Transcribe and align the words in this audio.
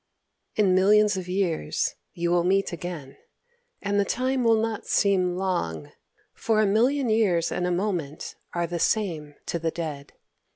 "In 0.55 0.73
millions 0.73 1.15
of 1.15 1.27
years 1.27 1.93
you 2.15 2.31
will 2.31 2.43
meet 2.43 2.73
again; 2.73 3.17
and 3.83 3.99
the 3.99 4.03
time 4.03 4.43
will 4.43 4.59
not 4.59 4.87
seem 4.87 5.35
long; 5.37 5.91
for 6.33 6.59
a 6.59 6.65
million 6.65 7.07
years 7.07 7.51
and 7.51 7.67
a 7.67 7.71
moment 7.71 8.33
are 8.53 8.65
the 8.65 8.79
same 8.79 9.35
to 9.45 9.59
the 9.59 9.69
dead. 9.69 10.13